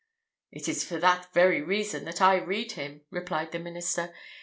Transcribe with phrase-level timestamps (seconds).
[0.51, 4.11] "It is for that very reason that I read him," replied the minister.